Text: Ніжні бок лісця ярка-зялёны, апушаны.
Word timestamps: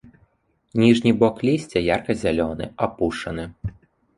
Ніжні 0.83 1.11
бок 1.19 1.43
лісця 1.49 1.79
ярка-зялёны, 1.89 2.71
апушаны. 2.87 3.47